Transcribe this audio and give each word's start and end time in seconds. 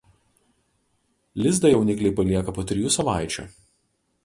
Lizdą 1.47 1.71
jaunikliai 1.73 2.15
palieka 2.21 2.57
po 2.59 2.67
trijų 2.73 2.95
savaičių. 2.99 3.49